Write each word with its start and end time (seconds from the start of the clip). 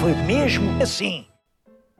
Foi 0.00 0.14
mesmo 0.26 0.82
assim. 0.82 1.26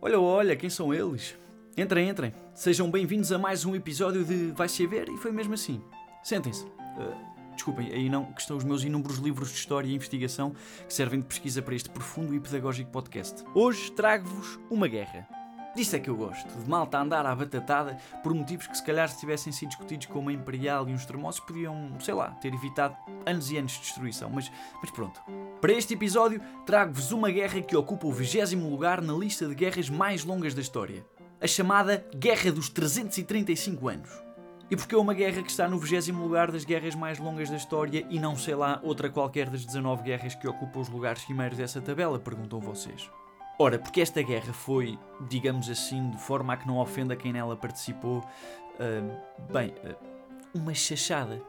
Olha, 0.00 0.18
olha, 0.18 0.56
quem 0.56 0.70
são 0.70 0.92
eles? 0.94 1.36
Entrem, 1.76 2.08
entrem. 2.08 2.32
Sejam 2.54 2.90
bem-vindos 2.90 3.30
a 3.30 3.38
mais 3.38 3.66
um 3.66 3.76
episódio 3.76 4.24
de 4.24 4.52
Vai 4.52 4.68
Se 4.68 4.86
Ver 4.86 5.08
e 5.10 5.18
foi 5.18 5.30
mesmo 5.30 5.52
assim. 5.52 5.82
Sentem-se. 6.22 6.64
Uh, 6.64 7.52
desculpem, 7.52 7.92
aí 7.92 8.08
não, 8.08 8.24
que 8.32 8.40
estão 8.40 8.56
os 8.56 8.64
meus 8.64 8.84
inúmeros 8.84 9.18
livros 9.18 9.50
de 9.50 9.56
história 9.56 9.86
e 9.86 9.94
investigação 9.94 10.54
que 10.88 10.94
servem 10.94 11.20
de 11.20 11.26
pesquisa 11.26 11.60
para 11.60 11.74
este 11.74 11.90
profundo 11.90 12.34
e 12.34 12.40
pedagógico 12.40 12.90
podcast. 12.90 13.44
Hoje 13.54 13.92
trago-vos 13.92 14.58
uma 14.70 14.88
guerra. 14.88 15.28
Disto 15.76 15.96
é 15.96 16.00
que 16.00 16.10
eu 16.10 16.16
gosto, 16.16 16.48
de 16.48 16.68
malta 16.68 16.98
andar 16.98 17.24
à 17.26 17.34
batatada 17.34 17.96
por 18.22 18.34
motivos 18.34 18.66
que 18.66 18.76
se 18.76 18.82
calhar 18.82 19.08
se 19.08 19.20
tivessem 19.20 19.52
sido 19.52 19.68
discutidos 19.68 20.06
com 20.06 20.18
uma 20.18 20.32
Imperial 20.32 20.88
e 20.88 20.92
uns 20.92 21.06
termossos 21.06 21.40
podiam, 21.40 21.92
sei 22.00 22.14
lá, 22.14 22.30
ter 22.32 22.52
evitado 22.52 22.96
anos 23.24 23.50
e 23.52 23.58
anos 23.58 23.72
de 23.72 23.80
destruição, 23.80 24.30
mas, 24.30 24.50
mas 24.80 24.90
pronto. 24.90 25.20
Para 25.60 25.74
este 25.74 25.92
episódio 25.92 26.40
trago-vos 26.64 27.12
uma 27.12 27.30
guerra 27.30 27.60
que 27.60 27.76
ocupa 27.76 28.06
o 28.06 28.12
20 28.12 28.54
lugar 28.56 29.02
na 29.02 29.12
lista 29.12 29.46
de 29.46 29.54
guerras 29.54 29.90
mais 29.90 30.24
longas 30.24 30.54
da 30.54 30.62
história. 30.62 31.04
A 31.38 31.46
chamada 31.46 32.02
Guerra 32.16 32.50
dos 32.50 32.70
335 32.70 33.86
Anos. 33.86 34.10
E 34.70 34.76
porque 34.76 34.94
é 34.94 34.98
uma 34.98 35.12
guerra 35.12 35.42
que 35.42 35.50
está 35.50 35.68
no 35.68 35.78
20 35.78 36.12
lugar 36.12 36.50
das 36.50 36.64
guerras 36.64 36.94
mais 36.94 37.18
longas 37.18 37.50
da 37.50 37.56
história 37.56 38.06
e 38.08 38.18
não 38.18 38.38
sei 38.38 38.54
lá 38.54 38.80
outra 38.82 39.10
qualquer 39.10 39.50
das 39.50 39.66
19 39.66 40.02
guerras 40.02 40.34
que 40.34 40.48
ocupam 40.48 40.80
os 40.80 40.88
lugares 40.88 41.22
cimeiros 41.22 41.58
dessa 41.58 41.78
tabela, 41.78 42.18
perguntam 42.18 42.58
vocês. 42.58 43.10
Ora, 43.58 43.78
porque 43.78 44.00
esta 44.00 44.22
guerra 44.22 44.54
foi, 44.54 44.98
digamos 45.28 45.68
assim, 45.68 46.10
de 46.10 46.18
forma 46.18 46.54
a 46.54 46.56
que 46.56 46.66
não 46.66 46.78
ofenda 46.78 47.14
quem 47.14 47.34
nela 47.34 47.54
participou, 47.54 48.20
uh, 48.20 49.52
bem, 49.52 49.74
uh, 49.84 49.94
uma 50.54 50.72
chachada. 50.72 51.42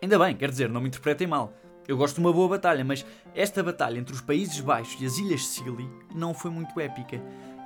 Ainda 0.00 0.16
bem, 0.20 0.36
quer 0.36 0.50
dizer, 0.50 0.68
não 0.68 0.80
me 0.80 0.86
interpretem 0.86 1.26
mal. 1.26 1.52
Eu 1.88 1.96
gosto 1.96 2.14
de 2.14 2.20
uma 2.20 2.32
boa 2.32 2.48
batalha, 2.48 2.84
mas 2.84 3.04
esta 3.34 3.62
batalha 3.62 3.98
entre 3.98 4.14
os 4.14 4.20
Países 4.20 4.60
Baixos 4.60 5.00
e 5.00 5.06
as 5.06 5.18
Ilhas 5.18 5.46
Scilly 5.46 5.88
não 6.14 6.32
foi 6.32 6.50
muito 6.50 6.78
épica. 6.78 7.20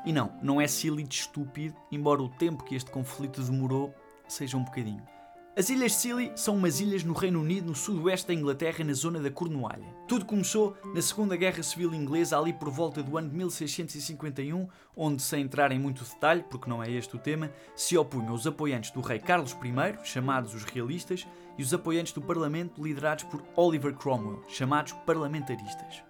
E 0.04 0.12
não, 0.12 0.32
não 0.42 0.60
é 0.60 0.66
Scilly 0.66 1.02
de 1.02 1.14
estúpido, 1.14 1.74
embora 1.90 2.22
o 2.22 2.28
tempo 2.28 2.64
que 2.64 2.74
este 2.74 2.90
conflito 2.90 3.42
demorou 3.42 3.94
seja 4.28 4.56
um 4.56 4.64
bocadinho. 4.64 5.13
As 5.56 5.70
Ilhas 5.70 5.92
Scilly 5.92 6.32
são 6.34 6.56
umas 6.56 6.80
ilhas 6.80 7.04
no 7.04 7.12
Reino 7.12 7.40
Unido, 7.40 7.68
no 7.68 7.76
sudoeste 7.76 8.26
da 8.26 8.34
Inglaterra, 8.34 8.82
na 8.82 8.92
zona 8.92 9.20
da 9.20 9.30
Cornualha. 9.30 9.86
Tudo 10.08 10.24
começou 10.24 10.76
na 10.92 11.00
Segunda 11.00 11.36
Guerra 11.36 11.62
Civil 11.62 11.94
Inglesa, 11.94 12.36
ali 12.36 12.52
por 12.52 12.70
volta 12.70 13.04
do 13.04 13.16
ano 13.16 13.28
de 13.28 13.36
1651, 13.36 14.66
onde, 14.96 15.22
sem 15.22 15.42
entrar 15.42 15.70
em 15.70 15.78
muito 15.78 16.02
detalhe, 16.02 16.44
porque 16.50 16.68
não 16.68 16.82
é 16.82 16.90
este 16.90 17.14
o 17.14 17.20
tema, 17.20 17.52
se 17.76 17.96
opunham 17.96 18.34
os 18.34 18.48
apoiantes 18.48 18.90
do 18.90 19.00
rei 19.00 19.20
Carlos 19.20 19.52
I, 19.52 20.04
chamados 20.04 20.54
os 20.54 20.64
realistas, 20.64 21.24
e 21.56 21.62
os 21.62 21.72
apoiantes 21.72 22.12
do 22.12 22.20
Parlamento, 22.20 22.82
liderados 22.82 23.22
por 23.22 23.40
Oliver 23.54 23.94
Cromwell, 23.94 24.42
chamados 24.48 24.92
parlamentaristas. 25.06 26.02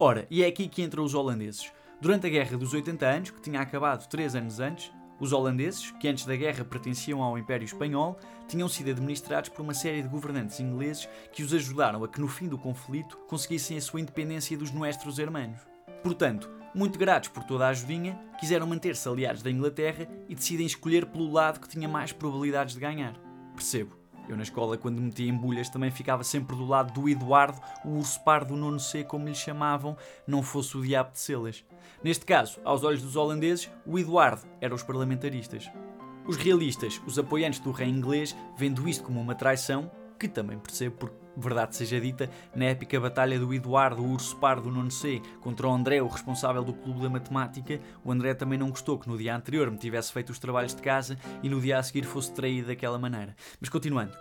Ora, 0.00 0.26
e 0.30 0.42
é 0.42 0.46
aqui 0.46 0.66
que 0.66 0.80
entram 0.80 1.04
os 1.04 1.12
holandeses. 1.12 1.70
Durante 2.00 2.26
a 2.26 2.30
Guerra 2.30 2.56
dos 2.56 2.72
80 2.72 3.06
Anos, 3.06 3.30
que 3.32 3.42
tinha 3.42 3.60
acabado 3.60 4.08
três 4.08 4.34
anos 4.34 4.60
antes, 4.60 4.90
os 5.20 5.32
holandeses, 5.32 5.90
que 5.92 6.08
antes 6.08 6.24
da 6.24 6.36
guerra 6.36 6.64
pertenciam 6.64 7.22
ao 7.22 7.38
Império 7.38 7.64
Espanhol, 7.64 8.18
tinham 8.46 8.68
sido 8.68 8.90
administrados 8.90 9.50
por 9.50 9.62
uma 9.62 9.74
série 9.74 10.02
de 10.02 10.08
governantes 10.08 10.60
ingleses 10.60 11.08
que 11.32 11.42
os 11.42 11.52
ajudaram 11.52 12.02
a 12.04 12.08
que, 12.08 12.20
no 12.20 12.28
fim 12.28 12.48
do 12.48 12.58
conflito, 12.58 13.18
conseguissem 13.28 13.76
a 13.76 13.80
sua 13.80 14.00
independência 14.00 14.56
dos 14.56 14.70
nuestros 14.70 15.18
hermanos. 15.18 15.60
Portanto, 16.02 16.50
muito 16.74 16.98
gratos 16.98 17.28
por 17.28 17.42
toda 17.44 17.66
a 17.66 17.70
ajudinha, 17.70 18.18
quiseram 18.38 18.66
manter-se 18.66 19.08
aliados 19.08 19.42
da 19.42 19.50
Inglaterra 19.50 20.06
e 20.28 20.34
decidem 20.34 20.66
escolher 20.66 21.06
pelo 21.06 21.30
lado 21.30 21.60
que 21.60 21.68
tinha 21.68 21.88
mais 21.88 22.12
probabilidades 22.12 22.74
de 22.74 22.80
ganhar. 22.80 23.14
Percebo. 23.54 23.96
Eu 24.28 24.36
na 24.36 24.42
escola, 24.42 24.76
quando 24.76 25.00
metia 25.00 25.28
em 25.28 25.34
bulhas, 25.34 25.70
também 25.70 25.90
ficava 25.90 26.22
sempre 26.22 26.54
do 26.54 26.66
lado 26.66 26.92
do 26.92 27.08
Eduardo, 27.08 27.58
o 27.84 27.96
urso 27.96 28.22
pardo 28.22 28.48
do 28.48 28.56
nono 28.60 28.78
C, 28.78 29.02
como 29.02 29.26
lhe 29.26 29.34
chamavam, 29.34 29.96
não 30.26 30.42
fosse 30.42 30.76
o 30.76 30.82
diabo 30.82 31.12
de 31.12 31.18
Celas. 31.18 31.64
Neste 32.04 32.26
caso, 32.26 32.60
aos 32.62 32.84
olhos 32.84 33.02
dos 33.02 33.16
holandeses, 33.16 33.70
o 33.86 33.98
Eduardo 33.98 34.46
era 34.60 34.74
os 34.74 34.82
parlamentaristas. 34.82 35.70
Os 36.26 36.36
realistas, 36.36 37.00
os 37.06 37.18
apoiantes 37.18 37.60
do 37.60 37.70
rei 37.70 37.88
inglês, 37.88 38.36
vendo 38.54 38.86
isto 38.86 39.02
como 39.02 39.18
uma 39.18 39.34
traição, 39.34 39.90
que 40.18 40.28
também 40.28 40.58
percebo 40.58 40.96
porque, 40.96 41.16
verdade 41.40 41.76
seja 41.76 42.00
dita, 42.00 42.28
na 42.54 42.66
épica 42.66 42.98
batalha 43.00 43.38
do 43.38 43.52
Eduardo, 43.54 44.02
o 44.02 44.12
urso 44.12 44.36
pardo 44.36 44.62
do 44.62 44.70
nono 44.70 44.90
C, 44.90 45.22
contra 45.40 45.68
o 45.68 45.72
André, 45.72 46.02
o 46.02 46.08
responsável 46.08 46.64
do 46.64 46.72
clube 46.72 47.00
da 47.00 47.08
matemática, 47.08 47.80
o 48.04 48.10
André 48.10 48.34
também 48.34 48.58
não 48.58 48.70
gostou 48.70 48.98
que 48.98 49.08
no 49.08 49.16
dia 49.16 49.36
anterior 49.36 49.70
me 49.70 49.78
tivesse 49.78 50.12
feito 50.12 50.30
os 50.30 50.38
trabalhos 50.38 50.74
de 50.74 50.82
casa 50.82 51.18
e 51.42 51.48
no 51.48 51.60
dia 51.60 51.78
a 51.78 51.82
seguir 51.82 52.04
fosse 52.04 52.32
traído 52.32 52.68
daquela 52.68 52.98
maneira. 52.98 53.36
Mas 53.60 53.70
continuando. 53.70 54.12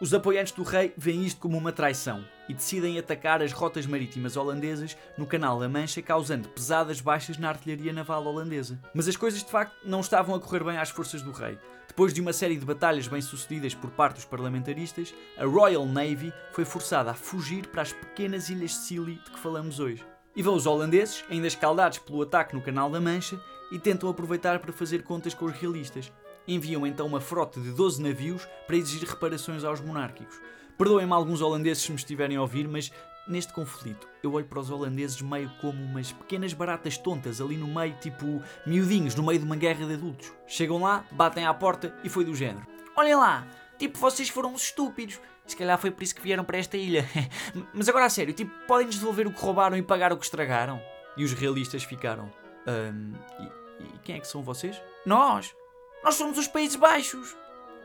Os 0.00 0.12
apoiantes 0.12 0.52
do 0.52 0.64
rei 0.64 0.92
veem 0.96 1.24
isto 1.24 1.40
como 1.40 1.56
uma 1.56 1.70
traição 1.70 2.24
e 2.48 2.52
decidem 2.52 2.98
atacar 2.98 3.40
as 3.40 3.52
rotas 3.52 3.86
marítimas 3.86 4.36
holandesas 4.36 4.96
no 5.16 5.24
Canal 5.24 5.60
da 5.60 5.68
Mancha, 5.68 6.02
causando 6.02 6.48
pesadas 6.48 7.00
baixas 7.00 7.38
na 7.38 7.48
artilharia 7.48 7.92
naval 7.92 8.26
holandesa. 8.26 8.78
Mas 8.92 9.06
as 9.06 9.16
coisas 9.16 9.44
de 9.44 9.50
facto 9.50 9.76
não 9.84 10.00
estavam 10.00 10.34
a 10.34 10.40
correr 10.40 10.64
bem 10.64 10.78
às 10.78 10.90
forças 10.90 11.22
do 11.22 11.30
rei. 11.30 11.56
Depois 11.86 12.12
de 12.12 12.20
uma 12.20 12.32
série 12.32 12.56
de 12.56 12.66
batalhas 12.66 13.06
bem-sucedidas 13.06 13.72
por 13.72 13.88
parte 13.92 14.16
dos 14.16 14.24
parlamentaristas, 14.24 15.14
a 15.38 15.44
Royal 15.44 15.86
Navy 15.86 16.32
foi 16.52 16.64
forçada 16.64 17.12
a 17.12 17.14
fugir 17.14 17.68
para 17.68 17.82
as 17.82 17.92
pequenas 17.92 18.48
ilhas 18.48 18.74
Scilly 18.74 19.14
de 19.24 19.30
que 19.30 19.38
falamos 19.38 19.78
hoje. 19.78 20.04
E 20.34 20.42
vão 20.42 20.56
os 20.56 20.66
holandeses, 20.66 21.24
ainda 21.30 21.46
escaldados 21.46 21.98
pelo 21.98 22.22
ataque 22.22 22.52
no 22.52 22.62
Canal 22.62 22.90
da 22.90 23.00
Mancha, 23.00 23.40
e 23.70 23.78
tentam 23.78 24.08
aproveitar 24.08 24.58
para 24.58 24.72
fazer 24.72 25.04
contas 25.04 25.34
com 25.34 25.44
os 25.44 25.52
realistas. 25.52 26.12
Enviam 26.46 26.86
então 26.86 27.06
uma 27.06 27.20
frota 27.20 27.60
de 27.60 27.70
12 27.70 28.02
navios 28.02 28.46
para 28.66 28.76
exigir 28.76 29.08
reparações 29.08 29.64
aos 29.64 29.80
monárquicos. 29.80 30.38
Perdoem-me 30.76 31.12
alguns 31.12 31.40
holandeses 31.40 31.82
se 31.82 31.90
me 31.90 31.96
estiverem 31.96 32.36
a 32.36 32.42
ouvir, 32.42 32.66
mas 32.68 32.90
neste 33.26 33.52
conflito 33.52 34.06
eu 34.22 34.32
olho 34.32 34.44
para 34.44 34.58
os 34.58 34.70
holandeses 34.70 35.20
meio 35.22 35.50
como 35.60 35.82
umas 35.82 36.12
pequenas 36.12 36.52
baratas 36.52 36.98
tontas 36.98 37.40
ali 37.40 37.56
no 37.56 37.66
meio, 37.66 37.94
tipo 38.00 38.42
miudinhos, 38.66 39.14
no 39.14 39.22
meio 39.22 39.38
de 39.38 39.44
uma 39.44 39.56
guerra 39.56 39.86
de 39.86 39.94
adultos. 39.94 40.32
Chegam 40.46 40.82
lá, 40.82 41.04
batem 41.10 41.46
à 41.46 41.54
porta 41.54 41.94
e 42.02 42.08
foi 42.08 42.24
do 42.24 42.34
género: 42.34 42.66
Olhem 42.96 43.14
lá, 43.14 43.46
tipo 43.78 43.98
vocês 43.98 44.28
foram 44.28 44.52
uns 44.52 44.64
estúpidos. 44.64 45.20
Se 45.46 45.56
calhar 45.56 45.78
foi 45.78 45.90
por 45.90 46.02
isso 46.02 46.14
que 46.14 46.22
vieram 46.22 46.42
para 46.42 46.58
esta 46.58 46.76
ilha. 46.76 47.06
Mas 47.72 47.88
agora 47.88 48.06
a 48.06 48.10
sério, 48.10 48.32
tipo, 48.32 48.50
podem-nos 48.66 48.96
devolver 48.96 49.26
o 49.26 49.32
que 49.32 49.40
roubaram 49.40 49.76
e 49.76 49.82
pagar 49.82 50.12
o 50.12 50.16
que 50.16 50.24
estragaram? 50.24 50.80
E 51.16 51.24
os 51.24 51.32
realistas 51.32 51.84
ficaram: 51.84 52.32
um, 52.66 53.12
e, 53.38 53.84
e 53.84 53.98
quem 54.02 54.16
é 54.16 54.20
que 54.20 54.26
são 54.26 54.42
vocês? 54.42 54.80
Nós! 55.06 55.54
Nós 56.04 56.16
somos 56.16 56.36
os 56.36 56.46
Países 56.46 56.76
Baixos! 56.76 57.34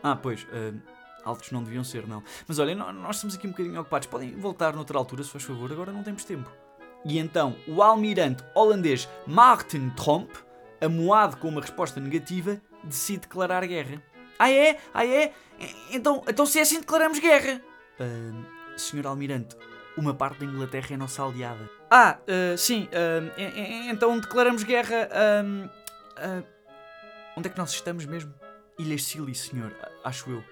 Ah, 0.04 0.16
pois. 0.16 0.44
Uh, 0.44 0.80
Altos 1.24 1.52
não 1.52 1.64
deviam 1.64 1.84
ser, 1.84 2.08
não. 2.08 2.24
Mas 2.48 2.60
olha, 2.60 2.76
nós 2.76 3.18
estamos 3.18 3.36
aqui 3.36 3.48
um 3.48 3.52
bocadinho 3.52 3.80
ocupados. 3.80 4.08
Podem 4.08 4.36
voltar 4.36 4.74
noutra 4.74 4.98
altura, 4.98 5.24
se 5.24 5.30
faz 5.30 5.44
favor. 5.44 5.72
Agora 5.72 5.92
não 5.92 6.04
temos 6.04 6.24
tempo. 6.24 6.52
E 7.06 7.18
então, 7.18 7.56
o 7.68 7.82
almirante 7.82 8.44
holandês 8.54 9.08
Martin 9.26 9.90
Tromp, 9.92 10.32
amoado 10.82 11.38
com 11.38 11.48
uma 11.48 11.62
resposta 11.62 12.00
negativa, 12.00 12.60
decide 12.84 13.22
declarar 13.22 13.66
guerra. 13.66 14.02
Ah 14.38 14.52
é? 14.52 14.80
Ah 14.94 15.06
é? 15.06 15.34
Então, 15.92 16.24
então 16.28 16.46
se 16.46 16.60
é 16.60 16.62
assim 16.62 16.80
declaramos 16.80 17.20
guerra. 17.20 17.62
Uh, 18.00 18.80
senhor 18.80 19.06
almirante, 19.08 19.56
uma 19.98 20.14
parte 20.14 20.40
da 20.40 20.46
Inglaterra 20.46 20.88
é 20.92 20.98
nossa 20.98 21.24
aliada. 21.24 21.70
Ah, 21.90 22.18
uh, 22.24 22.58
sim. 22.58 22.86
Uh, 22.86 23.90
então 23.90 24.20
declaramos 24.20 24.64
guerra. 24.64 25.10
Onde 27.40 27.48
é 27.48 27.52
que 27.52 27.58
nós 27.58 27.72
estamos 27.72 28.06
mesmo? 28.06 28.34
Ilhas 28.78 29.04
Scilly, 29.04 29.34
senhor. 29.34 29.74
Acho 30.04 30.30
eu. 30.30 30.44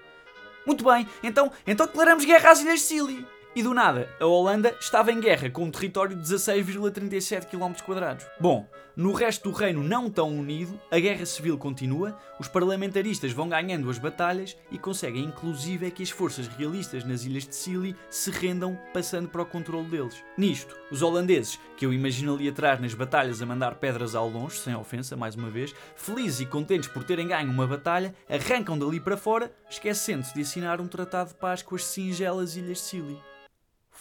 Muito 0.66 0.84
bem, 0.84 1.06
então, 1.22 1.52
então 1.66 1.86
declaramos 1.86 2.24
guerra 2.24 2.50
às 2.50 2.60
Ilhas 2.60 2.82
Scilly. 2.82 3.26
E 3.56 3.62
do 3.62 3.74
nada, 3.74 4.08
a 4.20 4.26
Holanda 4.26 4.76
estava 4.78 5.10
em 5.10 5.20
guerra 5.20 5.50
com 5.50 5.64
um 5.64 5.70
território 5.70 6.14
de 6.14 6.22
16,37 6.22 7.46
km. 7.46 8.24
Bom, 8.38 8.68
no 8.94 9.12
resto 9.12 9.48
do 9.48 9.56
reino 9.56 9.82
não 9.82 10.10
tão 10.10 10.36
unido, 10.36 10.78
a 10.90 10.98
guerra 10.98 11.24
civil 11.24 11.56
continua, 11.56 12.18
os 12.38 12.46
parlamentaristas 12.46 13.32
vão 13.32 13.48
ganhando 13.48 13.88
as 13.88 13.98
batalhas 13.98 14.56
e 14.70 14.78
conseguem 14.78 15.24
inclusive 15.24 15.90
que 15.90 16.02
as 16.02 16.10
forças 16.10 16.46
realistas 16.46 17.04
nas 17.04 17.24
ilhas 17.24 17.46
de 17.46 17.54
Scilly 17.54 17.96
se 18.10 18.30
rendam 18.30 18.78
passando 18.92 19.28
para 19.28 19.42
o 19.42 19.46
controle 19.46 19.88
deles. 19.88 20.22
Nisto, 20.36 20.76
os 20.90 21.00
holandeses, 21.00 21.58
que 21.76 21.86
eu 21.86 21.92
imagino 21.92 22.34
ali 22.34 22.48
atrás 22.48 22.80
nas 22.80 22.92
batalhas 22.92 23.40
a 23.40 23.46
mandar 23.46 23.76
pedras 23.76 24.14
ao 24.14 24.28
longe, 24.28 24.58
sem 24.58 24.74
ofensa 24.74 25.16
mais 25.16 25.34
uma 25.34 25.48
vez, 25.48 25.74
felizes 25.96 26.40
e 26.40 26.46
contentes 26.46 26.88
por 26.88 27.02
terem 27.02 27.28
ganho 27.28 27.50
uma 27.50 27.66
batalha, 27.66 28.14
arrancam 28.28 28.78
dali 28.78 29.00
para 29.00 29.16
fora, 29.16 29.50
esquecendo-se 29.70 30.34
de 30.34 30.42
assinar 30.42 30.80
um 30.80 30.86
tratado 30.86 31.30
de 31.30 31.36
paz 31.36 31.62
com 31.62 31.74
as 31.74 31.84
singelas 31.84 32.56
ilhas 32.56 32.78
de 32.78 32.84
Scilly. 32.84 33.18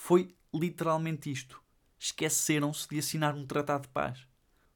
Foi 0.08 0.34
literalmente 0.56 1.30
isto. 1.30 1.62
Esqueceram-se 2.00 2.88
de 2.88 2.98
assinar 2.98 3.36
um 3.36 3.46
tratado 3.46 3.82
de 3.82 3.88
paz. 3.90 4.26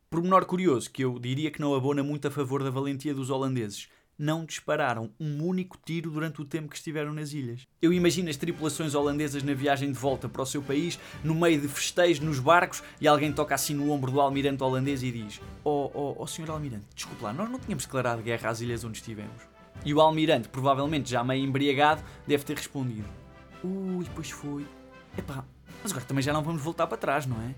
Pormenor 0.09 0.45
curioso 0.45 0.91
que 0.91 1.05
eu 1.05 1.17
diria 1.17 1.49
que 1.49 1.61
não 1.61 1.73
abona 1.73 2.03
muito 2.03 2.27
a 2.27 2.31
favor 2.31 2.61
da 2.61 2.69
valentia 2.69 3.13
dos 3.13 3.29
holandeses. 3.29 3.87
Não 4.19 4.43
dispararam 4.43 5.09
um 5.17 5.41
único 5.41 5.77
tiro 5.85 6.11
durante 6.11 6.41
o 6.41 6.45
tempo 6.45 6.67
que 6.67 6.75
estiveram 6.75 7.13
nas 7.13 7.31
ilhas. 7.31 7.65
Eu 7.81 7.93
imagino 7.93 8.29
as 8.29 8.35
tripulações 8.35 8.93
holandesas 8.93 9.41
na 9.41 9.53
viagem 9.53 9.89
de 9.89 9.97
volta 9.97 10.27
para 10.27 10.41
o 10.41 10.45
seu 10.45 10.61
país, 10.61 10.99
no 11.23 11.33
meio 11.33 11.61
de 11.61 11.67
festejos 11.69 12.19
nos 12.21 12.37
barcos, 12.37 12.83
e 12.99 13.07
alguém 13.07 13.31
toca 13.31 13.55
assim 13.55 13.73
no 13.73 13.89
ombro 13.89 14.11
do 14.11 14.19
almirante 14.19 14.61
holandês 14.61 15.01
e 15.01 15.13
diz: 15.13 15.39
Oh, 15.63 15.89
oh, 15.93 16.15
oh 16.19 16.27
senhor 16.27 16.51
almirante, 16.51 16.87
desculpe 16.93 17.23
lá, 17.23 17.31
nós 17.31 17.49
não 17.49 17.57
tínhamos 17.57 17.85
declarado 17.85 18.21
guerra 18.21 18.49
às 18.49 18.59
ilhas 18.59 18.83
onde 18.83 18.97
estivemos. 18.97 19.43
E 19.85 19.93
o 19.93 20.01
almirante, 20.01 20.49
provavelmente 20.49 21.09
já 21.09 21.23
meio 21.23 21.45
embriagado, 21.45 22.03
deve 22.27 22.43
ter 22.43 22.57
respondido: 22.57 23.07
Ui, 23.63 24.05
pois 24.13 24.29
foi. 24.29 24.65
Epá, 25.17 25.43
mas 25.81 25.91
agora 25.91 26.05
também 26.05 26.23
já 26.23 26.33
não 26.33 26.43
vamos 26.43 26.61
voltar 26.61 26.87
para 26.87 26.97
trás, 26.97 27.25
não 27.25 27.41
é? 27.41 27.53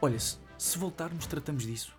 Olha, 0.00 0.18
se 0.18 0.38
Se 0.58 0.78
voltarmos, 0.78 1.26
tratamos 1.26 1.64
disso. 1.64 1.94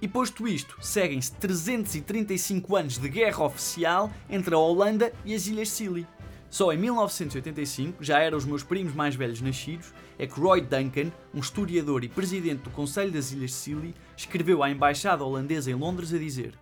E 0.00 0.06
posto 0.06 0.46
isto, 0.46 0.78
seguem-se 0.80 1.32
335 1.32 2.76
anos 2.76 2.98
de 2.98 3.08
guerra 3.08 3.44
oficial 3.44 4.10
entre 4.30 4.54
a 4.54 4.58
Holanda 4.58 5.12
e 5.24 5.34
as 5.34 5.46
Ilhas 5.46 5.70
Scilly. 5.70 6.06
Só 6.48 6.72
em 6.72 6.78
1985, 6.78 8.02
já 8.02 8.20
eram 8.20 8.38
os 8.38 8.46
meus 8.46 8.62
primos 8.62 8.94
mais 8.94 9.14
velhos 9.14 9.42
nascidos, 9.42 9.92
é 10.18 10.26
que 10.26 10.40
Roy 10.40 10.62
Duncan, 10.62 11.12
um 11.34 11.40
historiador 11.40 12.04
e 12.04 12.08
presidente 12.08 12.62
do 12.62 12.70
Conselho 12.70 13.12
das 13.12 13.32
Ilhas 13.32 13.52
Scilly, 13.52 13.94
escreveu 14.16 14.62
à 14.62 14.70
embaixada 14.70 15.24
holandesa 15.24 15.70
em 15.70 15.74
Londres 15.74 16.14
a 16.14 16.18
dizer: 16.18 16.54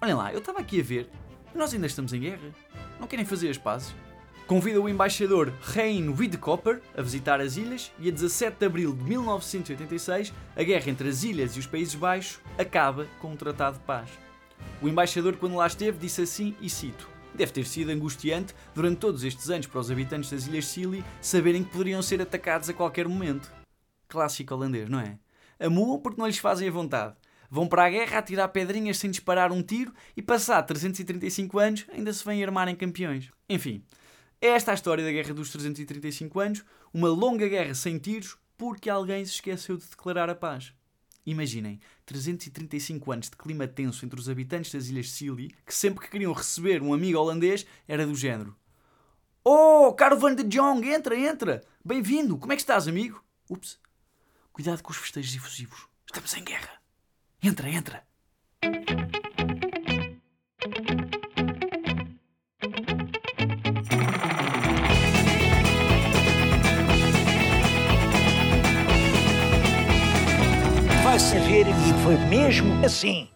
Olhem 0.00 0.14
lá, 0.14 0.32
eu 0.32 0.38
estava 0.38 0.60
aqui 0.60 0.80
a 0.80 0.84
ver, 0.84 1.10
nós 1.54 1.74
ainda 1.74 1.86
estamos 1.86 2.12
em 2.12 2.20
guerra. 2.20 2.54
Não 2.98 3.06
querem 3.06 3.24
fazer 3.24 3.50
as 3.50 3.58
pazes? 3.58 3.94
Convida 4.52 4.82
o 4.82 4.86
embaixador 4.86 5.50
Hein 5.74 6.10
Wiedekopper 6.10 6.82
a 6.94 7.00
visitar 7.00 7.40
as 7.40 7.56
ilhas 7.56 7.90
e 7.98 8.10
a 8.10 8.12
17 8.12 8.58
de 8.58 8.66
abril 8.66 8.94
de 8.94 9.02
1986 9.02 10.30
a 10.54 10.62
guerra 10.62 10.90
entre 10.90 11.08
as 11.08 11.22
ilhas 11.22 11.56
e 11.56 11.58
os 11.58 11.66
Países 11.66 11.94
Baixos 11.94 12.38
acaba 12.58 13.06
com 13.18 13.32
um 13.32 13.34
tratado 13.36 13.78
de 13.78 13.84
paz. 13.84 14.10
O 14.82 14.88
embaixador, 14.88 15.36
quando 15.36 15.56
lá 15.56 15.66
esteve, 15.66 15.96
disse 15.96 16.20
assim, 16.20 16.54
e 16.60 16.68
cito: 16.68 17.08
Deve 17.34 17.50
ter 17.50 17.64
sido 17.64 17.92
angustiante 17.92 18.54
durante 18.74 18.98
todos 18.98 19.24
estes 19.24 19.48
anos 19.48 19.66
para 19.66 19.80
os 19.80 19.90
habitantes 19.90 20.28
das 20.28 20.46
Ilhas 20.46 20.66
Scilly 20.66 21.02
saberem 21.22 21.64
que 21.64 21.70
poderiam 21.70 22.02
ser 22.02 22.20
atacados 22.20 22.68
a 22.68 22.74
qualquer 22.74 23.08
momento. 23.08 23.50
Clássico 24.06 24.52
holandês, 24.52 24.86
não 24.86 25.00
é? 25.00 25.18
Amuam 25.58 25.98
porque 25.98 26.20
não 26.20 26.26
lhes 26.26 26.36
fazem 26.36 26.68
a 26.68 26.72
vontade. 26.72 27.14
Vão 27.50 27.66
para 27.66 27.86
a 27.86 27.90
guerra 27.90 28.18
a 28.18 28.22
tirar 28.22 28.48
pedrinhas 28.48 28.98
sem 28.98 29.10
disparar 29.10 29.50
um 29.50 29.62
tiro 29.62 29.94
e, 30.14 30.20
passar 30.20 30.62
335 30.62 31.58
anos, 31.58 31.86
ainda 31.90 32.12
se 32.12 32.22
vêm 32.22 32.44
armar 32.44 32.68
em 32.68 32.76
campeões. 32.76 33.30
Enfim, 33.48 33.82
é 34.42 34.48
esta 34.48 34.72
a 34.72 34.74
história 34.74 35.04
da 35.04 35.12
Guerra 35.12 35.32
dos 35.32 35.50
335 35.50 36.40
anos, 36.40 36.64
uma 36.92 37.08
longa 37.08 37.46
guerra 37.46 37.74
sem 37.74 37.96
tiros 37.96 38.36
porque 38.58 38.90
alguém 38.90 39.24
se 39.24 39.34
esqueceu 39.34 39.76
de 39.76 39.86
declarar 39.86 40.28
a 40.28 40.34
paz. 40.34 40.74
Imaginem, 41.24 41.78
335 42.04 43.12
anos 43.12 43.30
de 43.30 43.36
clima 43.36 43.68
tenso 43.68 44.04
entre 44.04 44.18
os 44.18 44.28
habitantes 44.28 44.72
das 44.72 44.88
Ilhas 44.88 45.10
Scilly, 45.10 45.54
que 45.64 45.72
sempre 45.72 46.04
que 46.04 46.10
queriam 46.10 46.32
receber 46.32 46.82
um 46.82 46.92
amigo 46.92 47.20
holandês 47.20 47.64
era 47.86 48.04
do 48.04 48.16
género. 48.16 48.56
Oh, 49.44 49.94
caro 49.96 50.18
Van 50.18 50.34
de 50.34 50.42
Jong, 50.42 50.88
entra, 50.88 51.16
entra! 51.16 51.62
Bem-vindo! 51.84 52.36
Como 52.36 52.52
é 52.52 52.56
que 52.56 52.62
estás, 52.62 52.88
amigo? 52.88 53.22
Ups. 53.48 53.78
Cuidado 54.52 54.82
com 54.82 54.90
os 54.90 54.96
festejos 54.96 55.36
efusivos. 55.36 55.86
Estamos 56.04 56.34
em 56.34 56.42
guerra. 56.42 56.82
Entra, 57.40 57.70
entra. 57.70 58.04
Saber 71.32 71.64
e 71.66 72.02
foi 72.04 72.16
mesmo 72.28 72.84
assim. 72.84 73.31